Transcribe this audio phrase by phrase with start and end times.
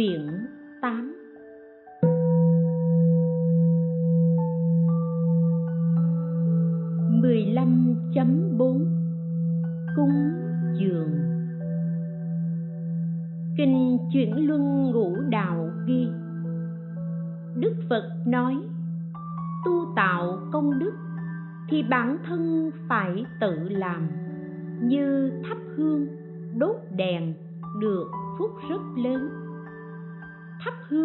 [0.00, 0.29] quyển 8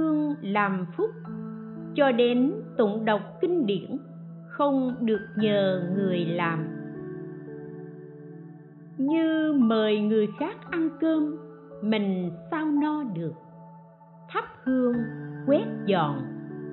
[0.06, 1.12] hương làm phúc,
[1.96, 3.98] Cho đến tụng đọc kinh điển,
[4.50, 6.68] không được nhờ người làm.
[8.98, 11.36] Như mời người khác ăn cơm,
[11.82, 13.34] mình sao no được.
[14.30, 14.96] Thắp hương,
[15.48, 16.22] quét dọn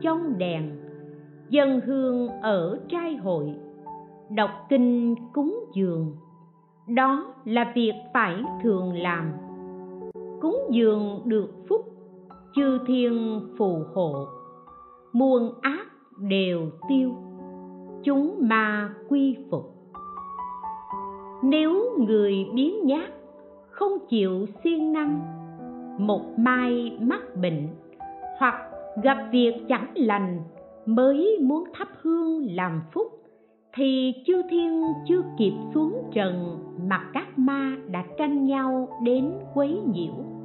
[0.01, 0.71] trong đèn
[1.49, 3.55] dân hương ở trai hội,
[4.31, 6.17] đọc kinh cúng dường.
[6.89, 9.33] Đó là việc phải thường làm.
[10.41, 11.92] Cúng dường được phúc
[12.55, 14.27] chư thiên phù hộ,
[15.13, 15.87] muôn ác
[16.19, 17.11] đều tiêu,
[18.05, 19.75] chúng ma quy phục.
[21.43, 23.13] Nếu người biến nhát,
[23.71, 25.21] không chịu siêng năng,
[25.99, 27.69] một mai mắc bệnh,
[28.39, 28.55] hoặc
[29.03, 30.41] gặp việc chẳng lành,
[30.87, 33.07] mới muốn thắp hương làm phúc,
[33.75, 39.81] thì chư thiên chưa kịp xuống trần mà các ma đã tranh nhau đến quấy
[39.95, 40.42] nhiễu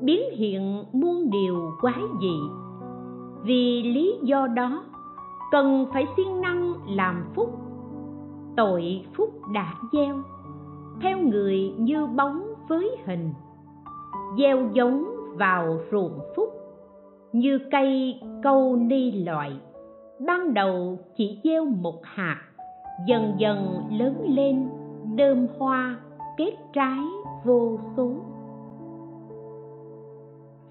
[0.00, 2.38] biến hiện muôn điều quái dị.
[3.42, 4.84] Vì lý do đó,
[5.50, 7.58] cần phải siêng năng làm phúc.
[8.56, 10.16] Tội phúc đã gieo,
[11.02, 13.32] theo người như bóng với hình.
[14.38, 15.04] Gieo giống
[15.36, 16.48] vào ruộng phúc,
[17.32, 19.52] như cây câu ni loại.
[20.26, 22.42] Ban đầu chỉ gieo một hạt,
[23.06, 24.68] dần dần lớn lên
[25.16, 25.96] đơm hoa,
[26.36, 26.98] kết trái
[27.44, 28.12] vô số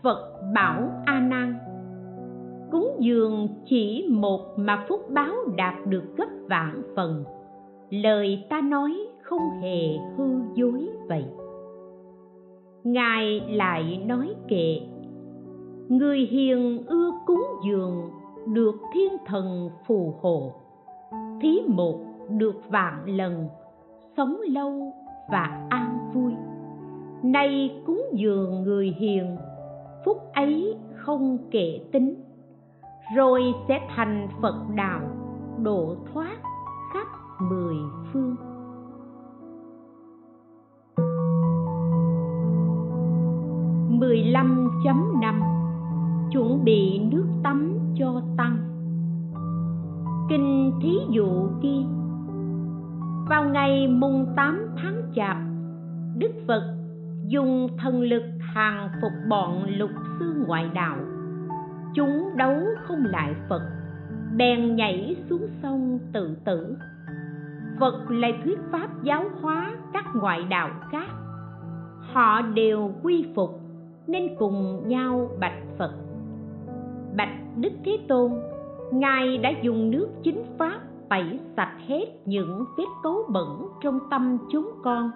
[0.03, 1.55] phật bảo a nan.
[2.71, 7.23] Cúng dường chỉ một mà phúc báo đạt được gấp vạn phần.
[7.89, 10.25] Lời ta nói không hề hư
[10.55, 11.25] dối vậy.
[12.83, 14.79] Ngài lại nói kệ,
[15.87, 18.09] người hiền ưa cúng dường
[18.53, 20.53] được thiên thần phù hộ.
[21.41, 23.47] Thí một được vạn lần,
[24.17, 24.93] sống lâu
[25.31, 26.33] và an vui.
[27.23, 29.37] Nay cúng dường người hiền
[30.07, 32.15] phúc ấy không kể tính.
[33.15, 35.01] Rồi sẽ thành phật đạo
[35.63, 36.37] độ thoát
[36.93, 37.07] khắp
[37.49, 37.75] mười
[38.13, 38.35] phương.
[43.99, 45.41] mười lăm chấm năm
[46.31, 48.57] chuẩn bị nước tắm cho tăng.
[50.29, 51.83] Kinh thí dụ kia,
[53.29, 55.37] vào ngày mùng tám tháng chạp
[56.17, 56.63] đức phật
[57.25, 58.23] dùng thần lực
[58.53, 60.97] hàng phục bọn lục sư ngoại đạo.
[61.95, 62.55] Chúng đấu
[62.87, 63.61] không lại phật,
[64.37, 66.75] bèn nhảy xuống sông tự tử.
[67.79, 71.07] Phật lại thuyết pháp giáo hóa các ngoại đạo khác.
[72.13, 73.61] Họ đều quy phục,
[74.07, 75.93] nên cùng nhau bạch phật.
[77.15, 78.31] Bạch đức thế tôn,
[78.91, 80.79] ngài đã dùng nước chính pháp
[81.09, 85.11] tẩy sạch hết những vết cấu bẩn trong tâm chúng con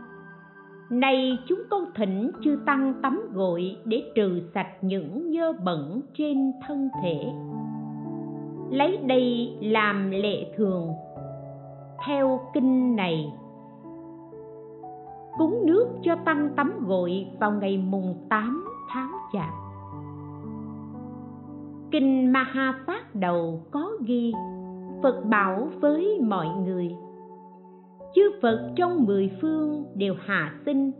[0.91, 6.51] nay chúng con thỉnh chư tăng tắm gội để trừ sạch những nhơ bẩn trên
[6.67, 7.25] thân thể.
[8.69, 10.87] Lấy đây làm lệ thường.
[12.07, 13.33] Theo kinh này,
[15.37, 19.53] cúng nước cho tăng tắm gội vào ngày mùng 8 tháng chạp.
[21.91, 24.33] Kinh ma phát đầu có ghi,
[25.03, 26.95] phật bảo với mọi người
[28.15, 30.91] chư phật trong mười phương đều hạ sinh,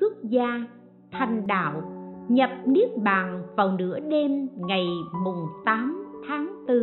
[0.00, 0.64] xuất gia,
[1.12, 1.82] thành đạo,
[2.28, 4.86] nhập niết bàn vào nửa đêm ngày
[5.24, 6.76] mùng 8 tháng 4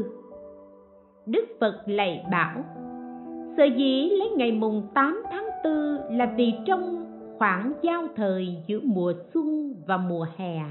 [1.25, 2.63] Đức Phật lạy bảo,
[3.57, 7.05] Sở dĩ lấy ngày mùng 8 tháng 4 là vì trong
[7.37, 10.61] khoảng giao thời giữa mùa xuân và mùa hè,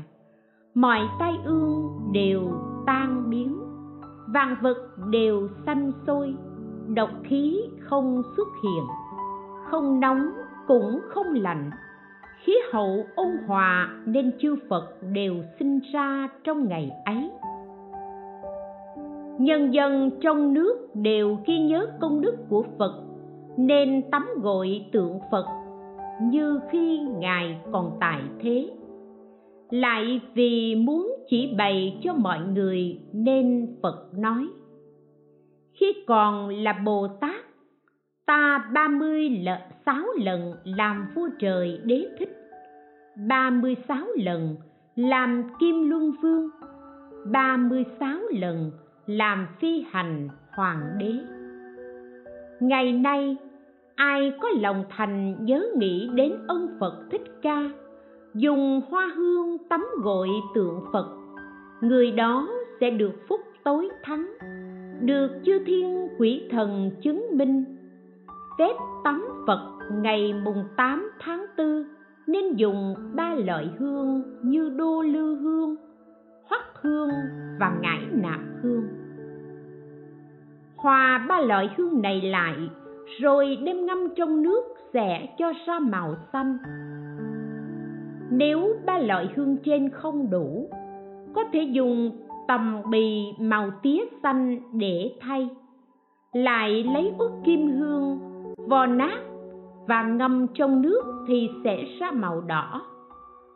[0.74, 2.42] mọi tai ương đều
[2.86, 3.58] tan biến,
[4.34, 4.76] vạn vật
[5.10, 6.34] đều xanh sôi,
[6.88, 8.84] độc khí không xuất hiện
[9.74, 10.30] không nóng,
[10.66, 11.70] cũng không lạnh.
[12.44, 17.30] Khí hậu ôn hòa nên chư phật đều sinh ra trong ngày ấy.
[19.38, 23.02] Nhân dân trong nước đều ghi nhớ công đức của phật,
[23.56, 25.46] nên tắm gội tượng phật
[26.22, 28.70] như khi ngài còn tại thế.
[29.70, 34.48] Lại vì muốn chỉ bày cho mọi người nên phật nói,
[35.72, 37.43] khi còn là bồ tát
[38.26, 39.56] ta ba mươi lợ
[39.86, 42.50] sáu lần làm vua trời đế thích.
[43.28, 44.56] Ba mươi sáu lần
[44.96, 46.50] làm kim luân vương.
[47.26, 48.70] Ba mươi sáu lần
[49.06, 51.12] làm phi hành hoàng đế.
[52.60, 53.36] Ngày nay,
[53.94, 57.70] ai có lòng thành nhớ nghĩ đến ân phật thích ca,
[58.34, 61.08] dùng hoa hương tắm gội tượng phật,
[61.80, 62.48] người đó
[62.80, 64.32] sẽ được phúc tối thắng.
[65.00, 67.73] Được chư thiên quỷ thần chứng minh
[68.58, 68.74] phép
[69.04, 71.84] tắm phật ngày mùng 8 tháng 4
[72.26, 75.76] nên dùng ba loại hương như đô lư hương,
[76.48, 77.10] hoắc hương
[77.60, 78.84] và ngải nạp hương.
[80.76, 82.54] Hòa ba loại hương này lại,
[83.20, 84.62] rồi đem ngâm trong nước
[84.92, 86.58] sẽ cho ra màu xanh.
[88.30, 90.70] Nếu ba loại hương trên không đủ,
[91.34, 92.10] có thể dùng
[92.48, 95.48] tầm bì màu tía xanh để thay,
[96.32, 98.33] lại lấy ướt kim hương
[98.68, 99.18] vò nát
[99.86, 102.82] và ngâm trong nước thì sẽ ra màu đỏ.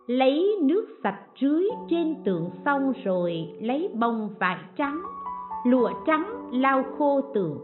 [0.06, 5.02] Lấy nước sạch rưới trên tượng xong rồi lấy bông vải trắng,
[5.66, 7.58] lụa trắng lau khô tượng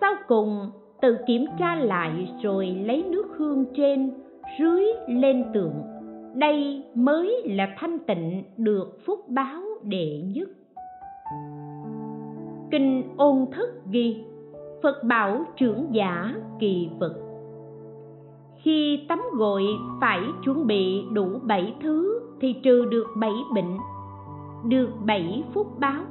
[0.00, 0.70] sau cùng,
[1.00, 4.12] tự kiểm tra lại rồi lấy nước hương trên
[4.58, 5.74] rưới lên tượng
[6.34, 10.48] đây mới là thanh tịnh được phúc báo đệ nhất.
[12.70, 14.24] Kinh ôn thất ghi
[14.84, 17.24] phật bảo trưởng giả kỳ vật
[18.64, 19.64] khi tắm gội
[20.00, 23.78] phải chuẩn bị đủ bảy thứ thì trừ được bảy bệnh,
[24.68, 26.02] được bảy phúc báo.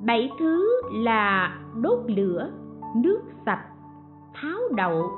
[0.00, 2.50] Bảy thứ là đốt lửa,
[2.96, 3.64] nước sạch,
[4.34, 5.10] tháo đậu,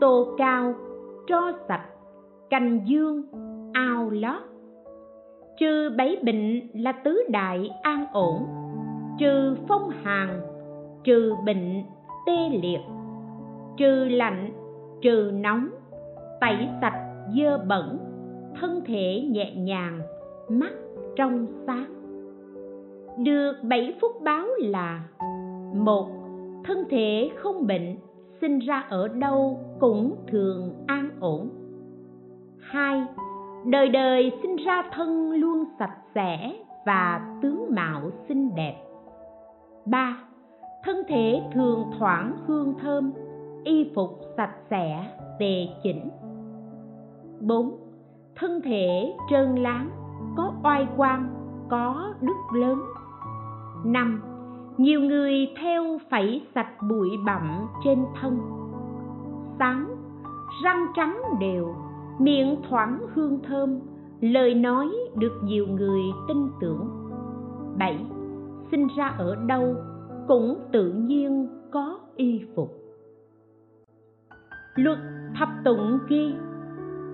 [0.00, 0.74] tô cao,
[1.26, 1.86] tro sạch,
[2.50, 3.22] cành dương,
[3.72, 4.42] ao lót.
[5.60, 8.46] Trừ bảy bệnh là tứ đại an ổn,
[9.18, 10.40] trừ phong hàn,
[11.04, 11.82] trừ bệnh
[12.28, 12.80] tê liệt,
[13.76, 14.50] trừ lạnh,
[15.02, 15.68] trừ nóng,
[16.40, 17.98] tẩy sạch, dơ bẩn,
[18.60, 20.00] thân thể nhẹ nhàng,
[20.48, 20.72] mắt
[21.16, 21.94] trong sáng.
[23.24, 25.02] Được bảy phúc báo là,
[25.74, 26.08] một,
[26.64, 27.96] thân thể không bệnh,
[28.40, 31.48] sinh ra ở đâu cũng thường an ổn.
[32.60, 33.02] Hai,
[33.66, 36.52] đời đời sinh ra thân luôn sạch sẽ
[36.86, 38.74] và tướng mạo xinh đẹp.
[39.86, 40.27] Ba
[40.84, 43.12] thân thể thường thoảng hương thơm
[43.64, 46.10] y phục sạch sẽ tề chỉnh
[47.40, 47.76] 4.
[48.36, 49.90] Thân thể trơn láng,
[50.36, 51.28] có oai quang,
[51.68, 52.82] có đức lớn
[53.84, 54.22] 5.
[54.76, 55.32] Nhiều người
[55.62, 58.40] theo phẩy sạch bụi bặm trên thân
[59.58, 59.74] 6.
[60.64, 61.74] Răng trắng đều,
[62.18, 63.80] miệng thoảng hương thơm,
[64.20, 66.88] lời nói được nhiều người tin tưởng
[67.78, 68.06] 7.
[68.70, 69.74] Sinh ra ở đâu
[70.28, 72.74] cũng tự nhiên có y phục.
[74.74, 74.98] Luật
[75.38, 76.34] thập tụng ghi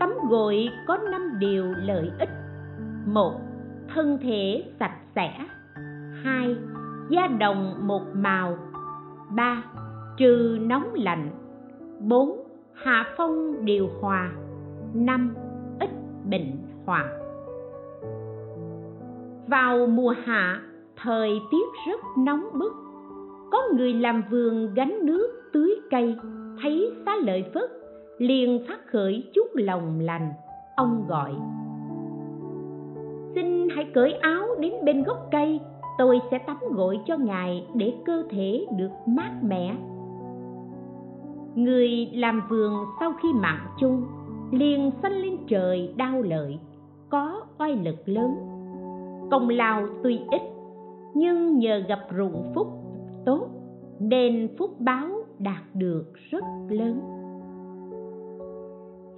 [0.00, 2.28] tắm gội có năm điều lợi ích.
[3.06, 3.40] Một,
[3.94, 5.30] thân thể sạch sẽ.
[6.22, 6.56] Hai,
[7.10, 8.56] da đồng một màu.
[9.36, 9.64] Ba,
[10.16, 11.30] trừ nóng lạnh.
[12.00, 14.32] Bốn, hạ phong điều hòa.
[14.94, 15.34] Năm,
[15.80, 15.90] ít
[16.30, 16.52] bệnh
[16.86, 17.06] hoạn.
[19.46, 20.60] Vào mùa hạ,
[20.96, 22.83] thời tiết rất nóng bức
[23.54, 26.16] có người làm vườn gánh nước tưới cây,
[26.62, 27.70] thấy xá lợi phất,
[28.18, 30.32] liền phát khởi chút lòng lành.
[30.76, 31.32] Ông gọi,
[33.34, 35.60] xin hãy cởi áo đến bên gốc cây,
[35.98, 39.76] tôi sẽ tắm gội cho ngài để cơ thể được mát mẻ.
[41.54, 44.02] Người làm vườn sau khi mạng chung,
[44.50, 46.58] liền xanh lên trời đau lợi,
[47.08, 48.30] có oai lực lớn.
[49.30, 50.42] Công lao tuy ít,
[51.14, 52.83] nhưng nhờ gặp ruộng phúc
[53.26, 53.48] tốt,
[54.00, 57.00] nên phúc báo đạt được rất lớn.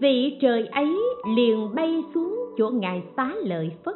[0.01, 0.99] Vị trời ấy
[1.37, 3.95] liền bay xuống chỗ ngài xá lợi phất,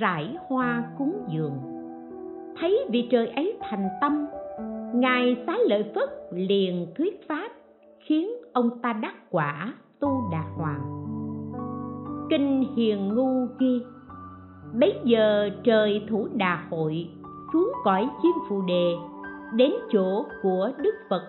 [0.00, 1.52] rải hoa cúng dường.
[2.60, 4.26] Thấy vị trời ấy thành tâm,
[4.94, 7.48] ngài xá lợi phất liền thuyết pháp,
[8.00, 11.06] khiến ông ta đắc quả tu đà hoàng.
[12.30, 13.82] Kinh hiền ngu ghi,
[14.80, 17.08] bấy giờ trời thủ đà hội,
[17.52, 18.94] xuống cõi chiêm phù đề
[19.52, 21.22] đến chỗ của đức phật,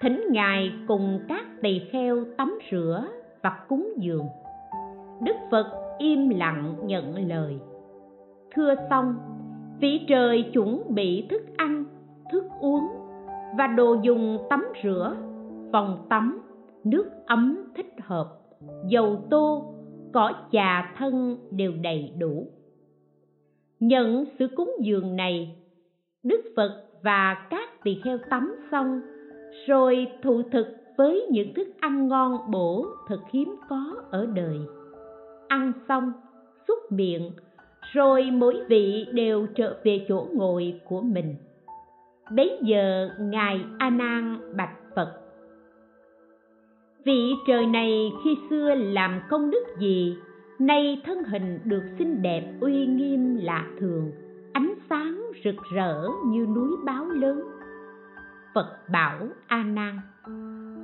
[0.00, 3.04] thỉnh ngài cùng các tỳ kheo tắm rửa
[3.42, 4.26] và cúng dường.
[5.22, 5.66] Đức phật
[5.98, 7.58] im lặng nhận lời.
[8.54, 9.14] Thưa xong,
[9.80, 11.84] vị trời chuẩn bị thức ăn,
[12.32, 12.88] thức uống
[13.58, 15.16] và đồ dùng tắm rửa,
[15.72, 16.42] phòng tắm,
[16.84, 18.26] nước ấm thích hợp,
[18.88, 19.74] dầu tô,
[20.12, 22.46] cỏ trà thân đều đầy đủ.
[23.80, 25.56] Nhận sự cúng dường này,
[26.22, 29.00] đức phật và các tỳ kheo tắm xong,
[29.66, 30.66] rồi thụ thực
[30.96, 34.58] với những thức ăn ngon bổ thật hiếm có ở đời.
[35.48, 36.12] Ăn xong,
[36.68, 37.30] xúc miệng,
[37.92, 41.34] rồi mỗi vị đều trở về chỗ ngồi của mình.
[42.36, 45.22] Bấy giờ ngài a nan bạch phật,
[47.04, 50.16] vị trời này khi xưa làm công đức gì,
[50.58, 54.10] nay thân hình được xinh đẹp uy nghiêm lạ thường
[54.52, 57.42] ánh sáng rực rỡ như núi báo lớn.
[58.54, 60.00] Phật bảo a nan,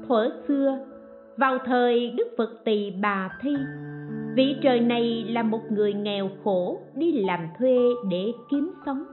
[0.08, 0.78] thuở xưa,
[1.37, 3.56] vào thời đức phật tỳ bà thi,
[4.34, 7.78] vị trời này là một người nghèo khổ đi làm thuê
[8.10, 9.04] để kiếm sống.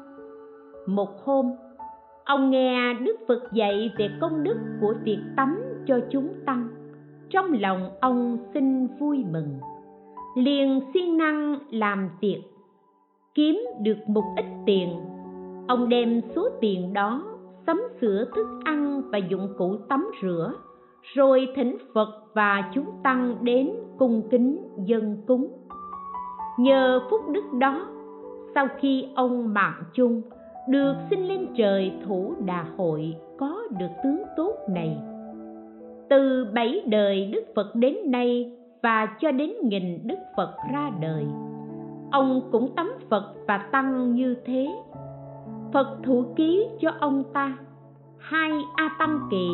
[0.87, 1.51] Một hôm,
[2.25, 6.67] ông nghe đức phật dạy về công đức của việc tắm cho chúng tăng.
[7.29, 9.59] Trong lòng ông xin vui mừng,
[10.37, 12.41] liền siêng năng làm việc
[13.35, 14.89] kiếm được một ít tiền.
[15.67, 17.23] Ông đem số tiền đó
[17.67, 20.53] sắm sửa thức ăn và dụng cụ tắm rửa,
[21.15, 25.47] rồi thỉnh phật và chúng tăng đến cung kính dân cúng.
[26.59, 27.87] Nhờ phúc đức đó,
[28.55, 30.21] sau khi ông mạng chung,
[30.69, 34.97] được sinh lên trời thủ đà hội có được tướng tốt này.
[36.09, 38.51] Từ bảy đời đức phật đến nay
[38.83, 41.25] và cho đến nghìn đức phật ra đời
[42.15, 44.67] ông cũng tắm phật và tăng như thế.
[45.73, 47.57] Phật thủ ký cho ông ta
[48.17, 49.49] hai a tăng kỳ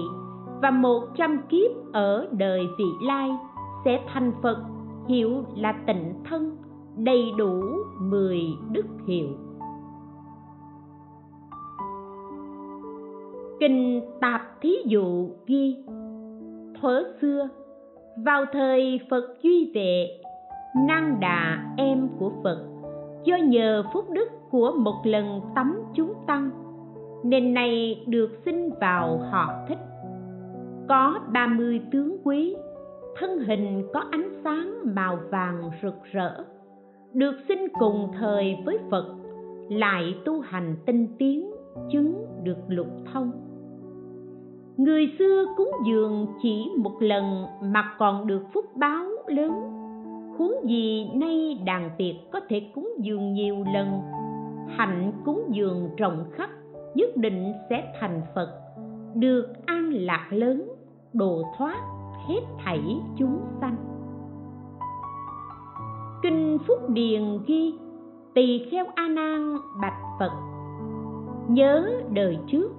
[0.61, 3.29] và một trăm kiếp ở đời vị lai
[3.85, 4.57] sẽ thành phật
[5.07, 6.57] hiệu là tịnh thân,
[6.97, 7.61] đầy đủ
[7.99, 8.41] mười
[8.71, 9.27] đức hiệu.
[13.59, 15.77] Kinh tạp thí dụ ghi,
[16.81, 17.49] thuở xưa,
[18.25, 20.20] vào thời phật duy vệ
[20.75, 22.57] năng đà em của phật,
[23.23, 26.49] do nhờ phúc đức của một lần tắm chúng tăng,
[27.23, 29.77] nên nay được sinh vào họ thích.
[30.89, 32.55] Có ba mươi tướng quý,
[33.19, 36.43] thân hình có ánh sáng màu vàng rực rỡ,
[37.13, 39.05] được sinh cùng thời với phật,
[39.69, 41.51] lại tu hành tinh tiến,
[41.91, 43.31] chứng được lục thông.
[44.77, 49.51] Người xưa cúng dường chỉ một lần mà còn được phúc báo lớn
[50.37, 54.01] huống gì nay đàn tiệc có thể cúng dường nhiều lần,
[54.67, 56.49] hạnh cúng dường rộng khắp,
[56.95, 58.49] nhất định sẽ thành phật.
[59.15, 60.67] Được an lạc lớn,
[61.13, 61.77] độ thoát
[62.27, 62.81] hết thảy
[63.17, 63.75] chúng sanh.
[66.23, 67.73] Kinh phúc điền ghi,
[68.33, 70.31] tỳ kheo a nan bạch phật,
[71.47, 72.71] nhớ đời trước,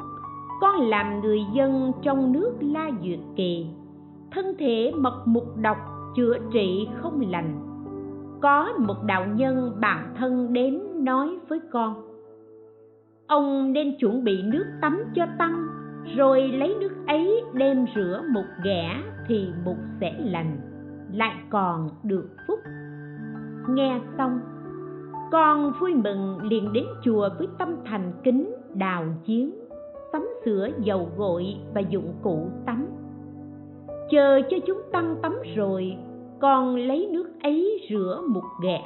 [0.60, 3.66] con làm người dân trong nước la duyệt kỳ,
[4.30, 5.76] thân thể mật mục độc
[6.16, 7.68] chữa trị không lành.
[8.42, 11.94] Có một đạo nhân bạn thân đến nói với con,
[13.26, 15.66] ông nên chuẩn bị nước tắm cho tăng,
[16.16, 20.56] rồi lấy nước ấy đem rửa một ghẻ thì mục sẽ lành,
[21.12, 22.58] lại còn được phúc.
[23.68, 24.40] Nghe xong,
[25.32, 29.50] con vui mừng liền đến chùa với tâm thành kính đào giếng,
[30.12, 32.86] sắm sửa dầu gội và dụng cụ tắm
[34.12, 35.96] chờ cho chúng tăng tắm rồi,
[36.40, 38.82] con lấy nước ấy rửa một ghẻ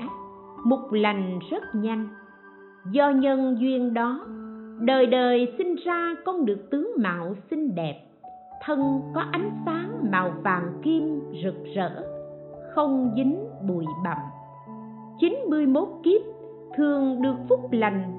[0.65, 2.09] mục lành rất nhanh.
[2.91, 4.27] Do nhân duyên đó,
[4.81, 8.07] đời đời sinh ra con được tướng mạo xinh đẹp,
[8.65, 11.91] thân có ánh sáng màu vàng kim rực rỡ,
[12.75, 14.19] không dính bụi bặm.
[15.19, 16.21] 91 kiếp
[16.77, 18.13] thường được phúc lành,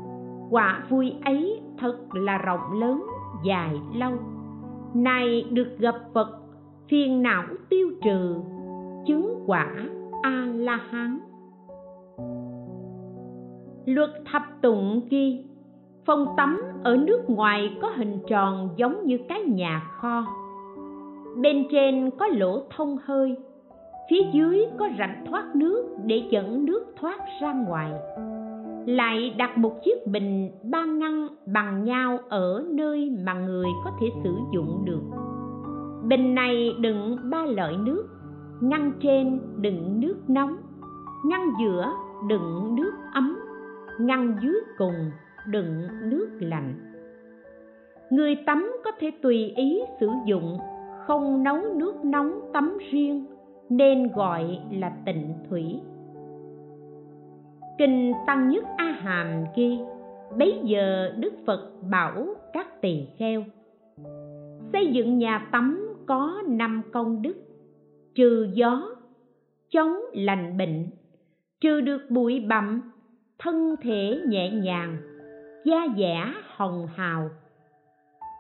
[0.50, 3.04] quả vui ấy thật là rộng lớn
[3.46, 4.14] dài lâu.
[4.94, 6.47] Này được gặp phật
[6.90, 8.36] phiền não tiêu trừ,
[9.06, 9.68] chứng quả
[10.22, 11.20] a la hán
[13.86, 15.46] luật thập tụng ghi,
[16.06, 20.26] phòng tắm ở nước ngoài có hình tròn giống như cái nhà kho.
[21.42, 23.36] Bên trên có lỗ thông hơi,
[24.10, 27.92] phía dưới có rãnh thoát nước để dẫn nước thoát ra ngoài.
[28.86, 34.08] Lại đặt một chiếc bình ba ngăn bằng nhau ở nơi mà người có thể
[34.24, 35.02] sử dụng được
[36.08, 38.08] bình này đựng ba loại nước,
[38.62, 40.58] ngăn trên đựng nước nóng,
[41.26, 41.94] ngăn giữa
[42.30, 43.40] đựng nước ấm,
[44.00, 45.12] ngăn dưới cùng
[45.48, 46.74] đựng nước lạnh.
[48.10, 50.58] Người tắm có thể tùy ý sử dụng,
[51.06, 53.26] không nấu nước nóng tắm riêng,
[53.70, 55.80] nên gọi là tịnh thủy.
[57.78, 59.80] Kinh tăng nhất a hàm ghi,
[60.38, 63.44] bấy giờ đức phật bảo các tỳ kheo,
[64.74, 67.36] xây dựng nhà tắm có năm công đức.
[68.16, 68.96] Trừ gió,
[69.70, 70.90] chống lành bệnh.
[71.62, 72.82] Trừ được bụi bặm,
[73.40, 74.98] thân thể nhẹ nhàng,
[75.66, 77.30] da dẻ hồng hào.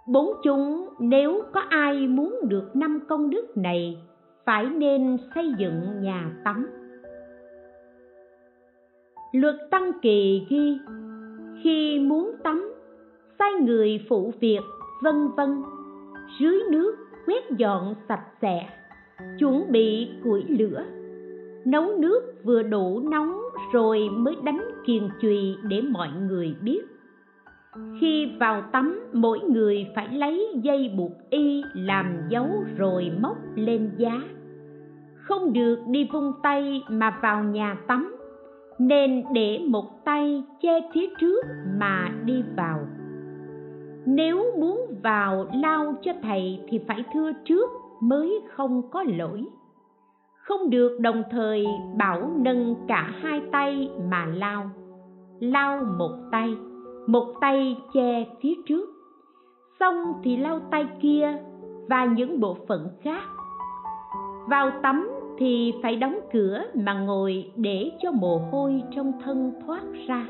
[0.07, 3.97] Bốn chúng, nếu có ai muốn được năm công đức này,
[4.45, 6.67] phải nên xây dựng nhà tắm.
[9.31, 10.77] Luật tăng kỳ ghi,
[11.63, 12.73] khi muốn tắm,
[13.39, 14.61] sai người phụ việc,
[15.03, 15.63] vân vân.
[16.39, 18.69] Dưới nước quét dọn sạch sẽ,
[19.39, 20.83] chuẩn bị củi lửa,
[21.65, 23.41] nấu nước vừa đủ nóng
[23.73, 26.81] rồi mới đánh kiền chùy để mọi người biết.
[28.01, 33.91] Khi vào tắm, mỗi người phải lấy dây buộc y làm dấu rồi móc lên
[33.97, 34.21] giá.
[35.15, 38.15] Không được đi vung tay mà vào nhà tắm,
[38.79, 41.45] nên để một tay che phía trước
[41.79, 42.79] mà đi vào
[44.09, 49.45] nếu muốn vào lao cho thầy thì phải thưa trước mới không có lỗi.
[50.33, 51.65] Không được đồng thời
[51.97, 54.69] bảo nâng cả hai tay mà lao.
[55.39, 56.55] Lao một tay
[57.07, 58.89] một tay che phía trước.
[59.79, 61.37] Xong thì lau tay kia
[61.89, 63.23] và những bộ phận khác.
[64.49, 69.81] Vào tắm thì phải đóng cửa mà ngồi để cho mồ hôi trong thân thoát
[70.07, 70.27] ra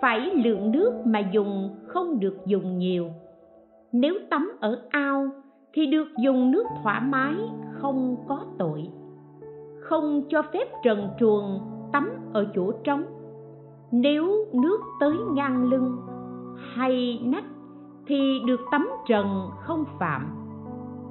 [0.00, 3.06] phải lượng nước mà dùng, không được dùng nhiều.
[3.92, 5.26] Nếu tắm ở ao,
[5.72, 7.34] thì được dùng nước thoải mái,
[7.72, 8.88] không có tội.
[9.80, 11.60] Không cho phép trần truồng,
[11.92, 13.02] tắm ở chỗ trống.
[13.90, 15.96] Nếu nước tới ngang lưng,
[16.74, 17.44] hay nách,
[18.06, 20.34] thì được tắm trần, không phạm.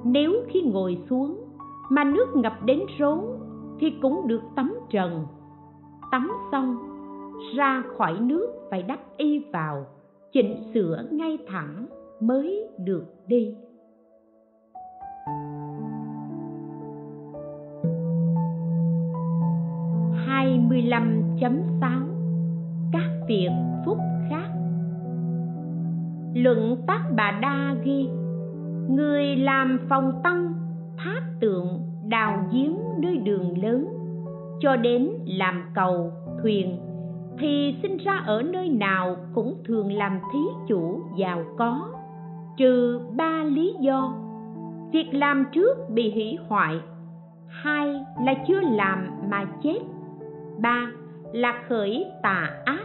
[0.04, 1.44] Nếu khi ngồi xuống,
[1.88, 3.18] mà nước ngập đến rốn,
[3.80, 5.26] thì cũng được tắm trần.
[6.10, 6.87] Tắm xong
[7.56, 9.86] ra khỏi nước phải đắp y vào,
[10.32, 11.86] chỉnh sửa ngay thẳng
[12.20, 13.54] mới được đi.
[20.26, 22.00] hai mươi lăm chấm sáu,
[22.92, 23.50] các việc
[23.86, 23.98] phúc
[24.30, 24.48] khác.
[26.34, 28.08] Luận tác bà đa ghi,
[28.88, 30.54] người làm phòng tăng,
[30.96, 33.88] tháp tượng, đào giếng nơi đường lớn,
[34.60, 36.78] cho đến làm cầu, thuyền
[37.40, 41.88] thì sinh ra ở nơi nào cũng thường làm thí chủ giàu có.
[42.56, 44.12] Trừ ba lý do.
[44.92, 46.80] Việc làm trước bị hủy hoại.
[47.46, 49.78] Hai là chưa làm mà chết.
[50.58, 50.86] Ba
[51.32, 52.84] là khởi tà ác.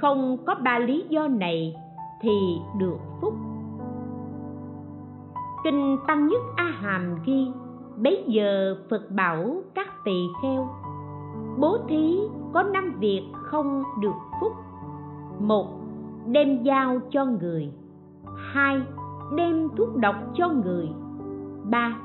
[0.00, 1.74] Không có ba lý do này
[2.20, 3.34] thì được phúc.
[5.64, 7.46] Kinh tăng nhất a hàm ghi,
[7.96, 10.68] bấy giờ phật bảo các tỳ kheo,
[11.58, 12.18] bố thí
[12.52, 14.52] có năm việc không được phúc.
[15.38, 15.66] Một,
[16.26, 17.72] đem dao cho người.
[18.36, 18.82] Hai,
[19.36, 20.88] đem thuốc độc cho người.
[21.70, 21.96] Ba,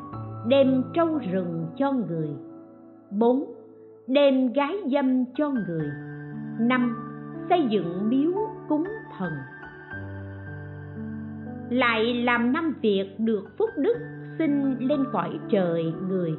[0.47, 2.29] đem trâu rừng cho người.
[3.11, 3.53] Bốn,
[4.07, 5.89] đem gái dâm cho người.
[6.59, 6.97] Năm,
[7.49, 8.31] xây dựng miếu
[8.69, 9.31] cúng thần.
[11.69, 13.97] Lại làm năm việc được phúc đức
[14.37, 16.37] sinh lên cõi trời người.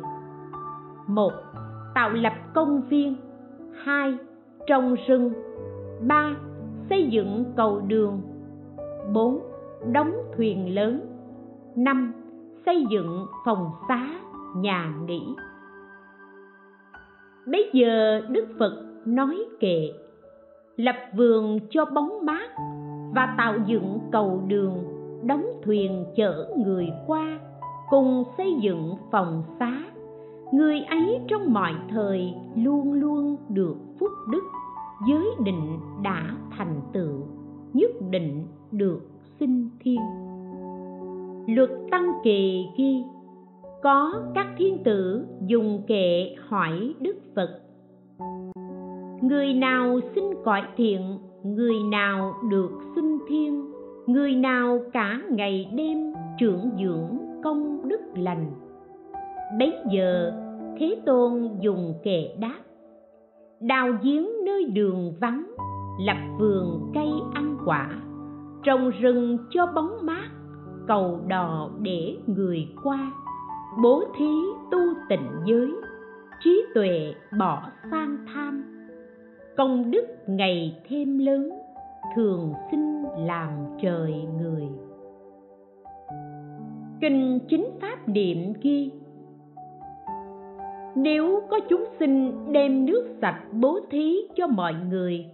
[1.06, 1.32] Một,
[1.94, 3.16] tạo lập công viên
[3.84, 4.14] hai
[4.66, 5.32] trồng rừng.
[6.06, 6.36] Ba,
[6.90, 8.20] xây dựng cầu đường.
[9.12, 9.40] Bốn,
[9.92, 11.00] đóng thuyền lớn.
[11.76, 12.12] Năm,
[12.66, 14.08] xây dựng phòng xá,
[14.56, 15.22] nhà nghỉ.
[17.46, 18.72] Bây giờ đức phật
[19.04, 19.90] nói kệ,
[20.76, 22.50] lập vườn cho bóng mát
[23.14, 24.74] và tạo dựng cầu đường,
[25.26, 27.38] đóng thuyền chở người qua
[27.90, 29.72] cùng xây dựng phòng xá
[30.52, 34.42] người ấy trong mọi thời luôn luôn được phúc đức,
[35.08, 37.20] giới định đã thành tựu,
[37.72, 39.00] nhất định được
[39.40, 40.00] sinh thiên.
[41.46, 43.02] Luật tăng kỳ ghi,
[43.82, 47.61] có các thiên tử dùng kệ hỏi đức phật.
[49.22, 53.72] Người nào sinh cõi thiện, người nào được sinh thiên,
[54.06, 58.50] người nào cả ngày đêm trưởng dưỡng công đức lành
[59.58, 60.32] bấy giờ,
[60.78, 62.58] thế tôn dùng kệ đáp,
[63.61, 65.46] đào giếng nơi đường vắng,
[66.00, 67.90] lập vườn cây ăn quả,
[68.62, 70.28] trồng rừng cho bóng mát,
[70.87, 73.12] cầu đò để người qua.
[73.82, 74.32] Bố thí
[74.70, 75.70] tu tịnh giới,
[76.44, 78.64] trí tuệ bỏ sang tham.
[79.56, 81.50] Công đức ngày thêm lớn,
[82.16, 83.50] thường sinh làm
[83.82, 84.68] trời người.
[87.00, 88.90] Kinh chính pháp niệm ghi
[91.02, 95.24] nếu có chúng sinh đem nước sạch bố thí cho mọi người,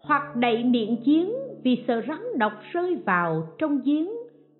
[0.00, 1.30] hoặc đậy miệng giếng
[1.62, 4.10] vì sợ rắn độc rơi vào trong giếng,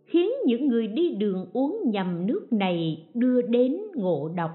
[0.07, 4.51] khiến những người đi đường uống nhầm nước này đưa đến ngộ độc.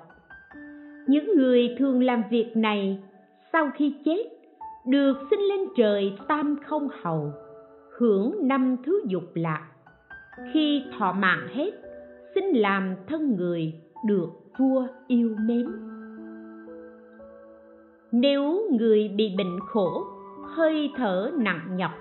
[1.08, 3.00] Những người thường làm việc này,
[3.54, 4.24] sau khi chết,
[4.88, 7.32] được sinh lên trời tam không hầu,
[7.98, 9.68] hưởng năm thứ dục lạc.
[10.54, 11.72] Khi thọ mạng hết,
[12.36, 13.74] xin làm thân người
[14.08, 15.66] được vua yêu mến.
[18.12, 20.06] Nếu người bị bệnh khổ,
[20.44, 21.92] hơi thở nặng nhọc,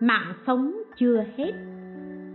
[0.00, 1.52] mạng sống chưa hết,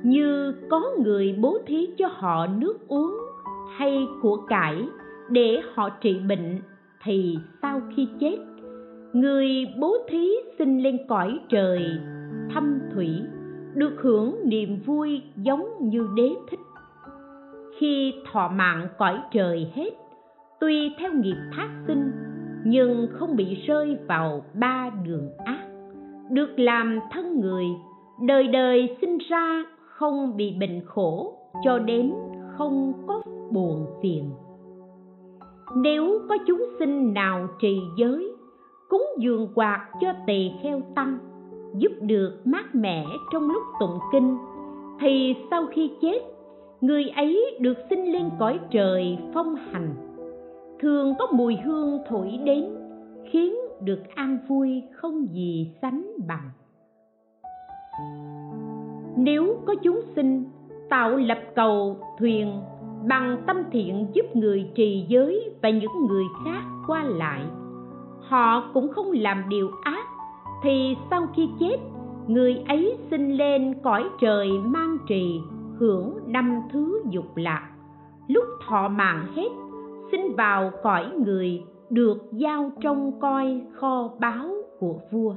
[0.03, 3.17] như có người bố thí cho họ nước uống
[3.77, 4.87] hay của cải
[5.29, 6.61] để họ trị bệnh,
[7.03, 8.37] thì sau khi chết,
[9.13, 9.47] người
[9.79, 11.85] bố thí xin lên cõi trời
[12.53, 13.07] thăm thủy,
[13.75, 16.59] được hưởng niềm vui giống như đế thích
[17.77, 19.89] khi thọ mạng cõi trời hết,
[20.59, 22.11] tuy theo nghiệp thác sinh,
[22.65, 25.65] nhưng không bị rơi vào ba đường ác.
[26.29, 27.65] Được làm thân người,
[28.27, 31.33] đời đời sinh ra không bị bệnh khổ,
[31.63, 32.13] cho đến
[32.57, 34.31] không có buồn phiền.
[35.75, 38.31] Nếu có chúng sinh nào trì giới,
[38.89, 41.17] cúng dường quạt cho tỳ kheo tăng,
[41.75, 44.37] giúp được mát mẻ trong lúc tụng kinh,
[44.99, 46.34] thì sau khi chết
[46.85, 49.95] người ấy được sinh lên cõi trời phong hành.
[50.79, 52.65] Thường có mùi hương thổi đến,
[53.31, 56.49] khiến được an vui không gì sánh bằng.
[59.17, 60.45] Nếu có chúng sinh
[60.89, 62.61] tạo lập cầu thuyền
[63.07, 67.41] bằng tâm thiện giúp người trì giới và những người khác qua lại,
[68.19, 70.05] họ cũng không làm điều ác,
[70.63, 71.77] thì sau khi chết,
[72.27, 75.39] người ấy sinh lên cõi trời mang trì
[75.79, 77.69] hưởng năm thứ dục lạc.
[78.27, 79.49] Lúc thọ mạng hết
[80.11, 85.35] sinh vào cõi người được giao trông coi kho báu của vua.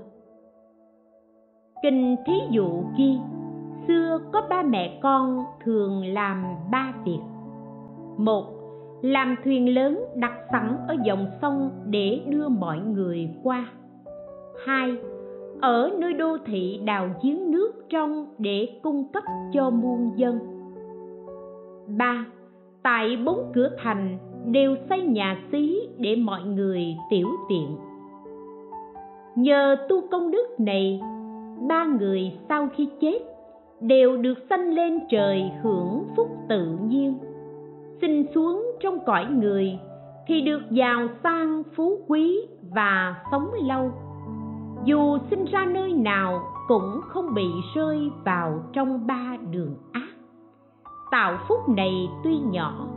[1.82, 3.18] Kinh thí dụ ghi,
[3.88, 7.20] xưa có ba mẹ con thường làm ba việc.
[8.16, 8.44] Một,
[9.02, 13.66] làm thuyền lớn đặt sẵn ở dòng sông để đưa mọi người qua.
[14.66, 14.96] Hai
[15.60, 20.38] ở nơi đô thị đào giếng nước trong để cung cấp cho muôn dân.
[21.98, 22.26] Ba,
[22.82, 27.76] tại bốn cửa thành đều xây nhà xí để mọi người tiểu tiện.
[29.36, 31.00] Nhờ tu công đức này,
[31.68, 33.18] ba người sau khi chết
[33.80, 37.14] đều được sanh lên trời hưởng phúc tự nhiên.
[38.00, 39.78] Sinh xuống trong cõi người
[40.26, 42.38] thì được giàu sang, phú quý
[42.74, 43.90] và sống lâu
[44.88, 50.08] dù sinh ra nơi nào cũng không bị rơi vào trong ba đường ác.
[51.10, 52.88] Tạo phúc này tuy nhỏ,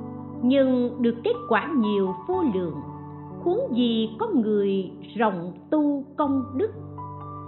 [0.41, 2.75] nhưng được kết quả nhiều vô lượng.
[3.43, 6.71] Huống gì có người rộng tu công đức.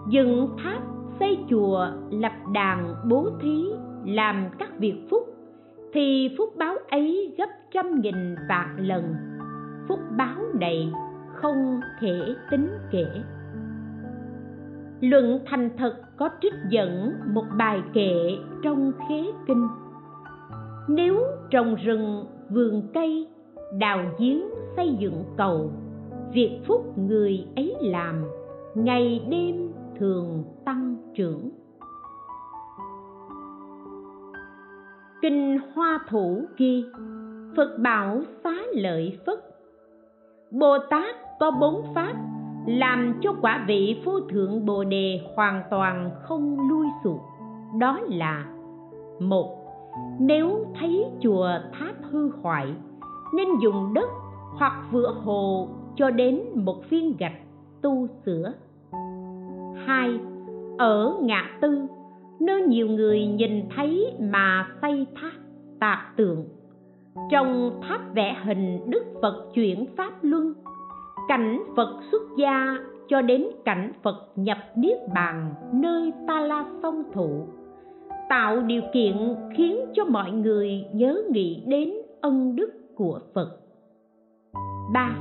[0.10, 0.84] Dựng tháp,
[1.20, 3.66] xây chùa, lập đàn, bố thí,
[4.06, 5.24] làm các việc phúc,
[5.94, 9.16] thì phúc báo ấy gấp trăm nghìn vạn lần.
[9.88, 10.94] Phúc báo này
[11.34, 13.06] không thể tính kể
[15.04, 19.68] luận thành thật có trích dẫn một bài kệ trong khế kinh.
[20.88, 23.28] Nếu trồng rừng, vườn cây,
[23.80, 24.42] đào giếng,
[24.76, 25.72] xây dựng cầu,
[26.34, 28.24] việc phúc người ấy làm,
[28.76, 31.50] ngày đêm thường tăng trưởng.
[35.22, 36.86] Kinh hoa thủ ghi,
[37.56, 39.40] phật bảo xá lợi phất.
[40.52, 42.14] Bồ tát có bốn pháp
[42.66, 47.20] làm cho quả vị vô thượng bồ đề hoàn toàn không lui sụt
[47.80, 48.46] đó là,
[49.20, 49.58] một,
[50.20, 51.50] nếu thấy chùa
[51.80, 52.68] tháp hư hoại,
[53.34, 54.10] nên dùng đất
[54.58, 57.40] hoặc vựa hồ cho đến một viên gạch
[57.82, 58.54] tu sửa.
[59.86, 60.20] Hai,
[60.78, 61.88] ở ngã tư,
[62.40, 65.32] nơi nhiều người nhìn thấy mà xây tháp
[65.80, 66.46] tạc tượng,
[67.32, 70.54] trong tháp vẽ hình đức phật chuyển pháp luân
[71.28, 77.04] cảnh phật xuất gia cho đến cảnh phật nhập niết bàn nơi ta la song
[77.14, 77.48] thụ
[78.30, 83.50] tạo điều kiện khiến cho mọi người nhớ nghĩ đến ân đức của phật
[84.94, 85.16] ba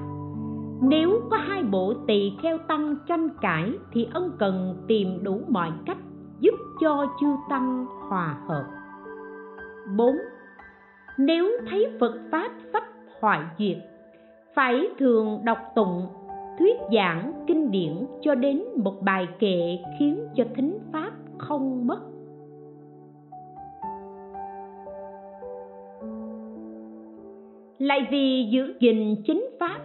[0.82, 5.70] nếu có hai bộ tỳ kheo tăng tranh cãi thì ân cần tìm đủ mọi
[5.86, 5.98] cách
[6.40, 8.64] giúp cho chư tăng hòa hợp
[9.96, 10.16] 4.
[11.18, 12.84] Nếu thấy Phật Pháp sắp
[13.20, 13.76] hoại diệt,
[14.54, 16.06] phải thường đọc tụng,
[16.58, 22.00] thuyết giảng kinh điển cho đến một bài kệ khiến cho thính Pháp không mất.
[27.78, 29.78] Lại vì giữ gìn chính Pháp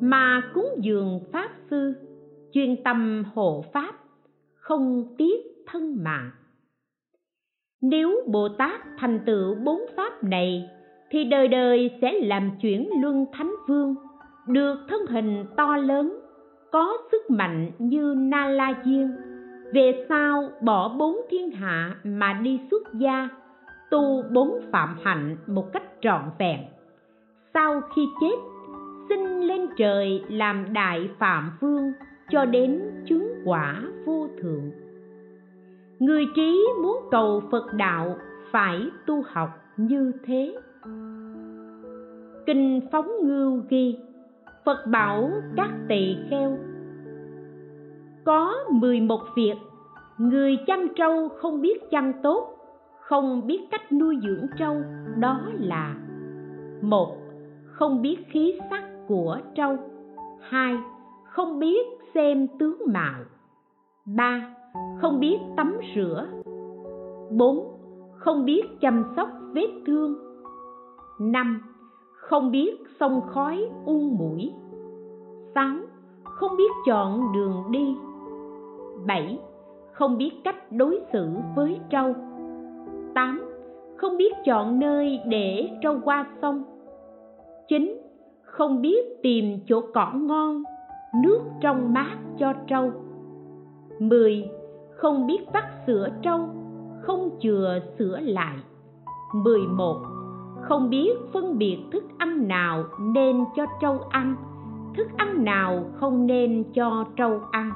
[0.00, 1.94] mà cúng dường Pháp Sư,
[2.52, 3.94] chuyên tâm hộ Pháp,
[4.54, 6.30] không tiếc thân mạng
[7.90, 10.70] nếu bồ tát thành tựu bốn pháp này
[11.14, 13.94] thì đời đời sẽ làm chuyển luân thánh vương,
[14.46, 16.20] được thân hình to lớn,
[16.72, 19.16] có sức mạnh như na la diên
[19.72, 23.28] về sau, bỏ bốn thiên hạ mà đi xuất gia,
[23.90, 26.60] tu bốn phạm hạnh một cách trọn vẹn.
[27.54, 28.36] Sau khi chết,
[29.08, 31.92] xin lên trời làm đại phạm vương
[32.30, 34.70] cho đến chứng quả vô thượng.
[35.98, 38.16] Người trí muốn cầu phật đạo
[38.50, 40.54] phải tu học như thế
[42.46, 43.98] kinh phóng ngưu ghi,
[44.64, 46.58] phật bảo các tỳ kheo,
[48.24, 49.54] có 11 việc,
[50.18, 52.56] người chăn trâu không biết chăn tốt,
[53.00, 54.76] không biết cách nuôi dưỡng trâu,
[55.18, 55.94] đó là,
[56.82, 57.16] một,
[57.66, 59.76] không biết khí sắc của trâu,
[60.40, 60.76] hai,
[61.24, 63.20] không biết xem tướng mạo,
[64.06, 64.54] ba,
[65.00, 66.26] không biết tắm rửa,
[67.30, 67.70] bốn,
[68.16, 70.14] không biết chăm sóc vết thương,
[71.20, 71.73] năm
[72.28, 74.52] không biết sông khói u mũi.
[75.54, 75.76] Sáu,
[76.24, 77.96] không biết chọn đường đi.
[79.06, 79.38] Bảy,
[79.92, 82.14] không biết cách đối xử với trâu.
[83.14, 83.44] Tám,
[83.96, 86.64] không biết chọn nơi để trâu qua sông.
[87.68, 88.00] Chín,
[88.42, 90.62] không biết tìm chỗ cỏ ngon,
[91.22, 92.90] nước trong mát cho trâu.
[93.98, 94.50] Mười,
[94.96, 96.48] không biết vắt sữa trâu,
[97.02, 98.56] không chừa sữa lại.
[99.34, 99.96] Mười một
[100.68, 104.36] không biết phân biệt thức ăn nào nên cho trâu ăn,
[104.96, 107.70] thức ăn nào không nên cho trâu ăn.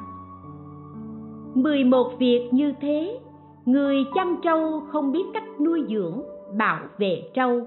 [1.55, 3.19] Mười một việc như thế,
[3.67, 6.23] người chăn trâu không biết cách nuôi dưỡng,
[6.59, 7.61] bảo vệ trâu,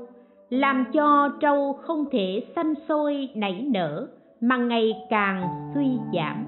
[0.50, 4.08] làm cho trâu không thể xanh sôi, nảy nở,
[4.42, 6.46] mà ngày càng suy giảm.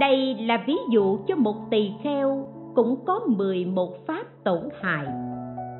[0.00, 5.06] Đây là ví dụ cho một tỳ kheo cũng có 11 pháp tổn hại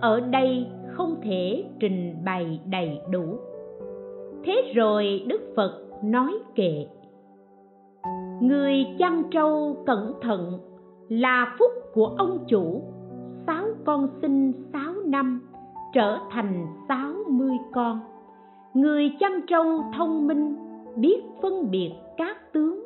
[0.04, 3.22] ở đây không thể trình bày đầy đủ.
[4.44, 6.86] Thế rồi đức phật nói kệ,
[8.40, 10.58] người chăn trâu cẩn thận
[11.08, 12.82] là phúc của ông chủ.
[13.46, 15.48] Sáu con sinh sáu năm,
[15.94, 18.00] trở thành sáu mươi con.
[18.74, 19.64] Người chăn trâu
[19.96, 20.56] thông minh,
[20.96, 22.84] biết phân biệt các tướng.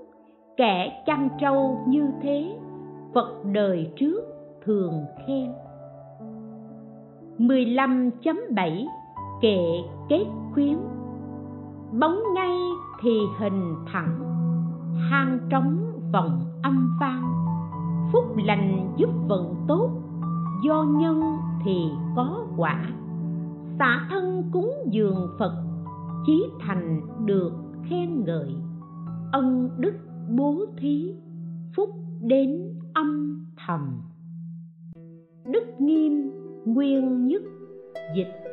[0.56, 2.56] Kẻ chăn trâu như thế,
[3.14, 4.20] phật đời trước
[4.64, 4.92] thường
[5.26, 5.52] khen.
[7.38, 8.86] 15.7
[9.40, 9.58] Kệ
[10.08, 10.78] kết khuyến.
[12.00, 12.58] Bóng ngay
[13.02, 14.18] thì hình thẳng,
[15.10, 17.22] Hang trống vòng âm vang.
[18.12, 19.90] Phúc lành giúp vận tốt,
[20.64, 22.84] Do nhân thì có quả.
[23.78, 25.52] Xả thân cúng dường Phật,
[26.26, 27.52] Chí thành được
[27.84, 28.54] khen ngợi.
[29.32, 29.94] Ân đức
[30.28, 31.14] bố thí,
[31.76, 34.00] Phúc đến âm thầm
[36.74, 37.42] nguyên nhất
[38.16, 38.47] dịch